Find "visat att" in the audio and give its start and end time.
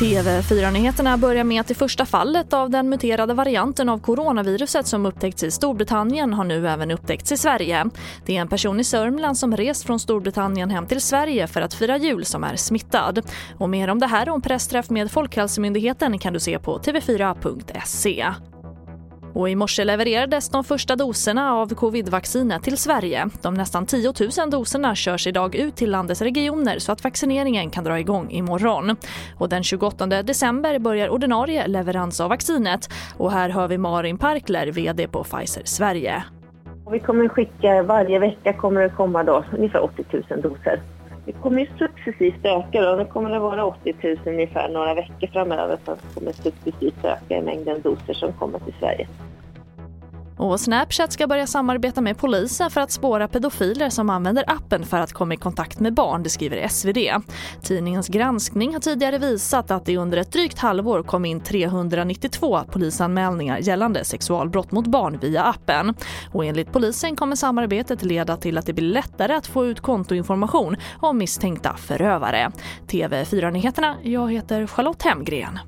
59.18-59.84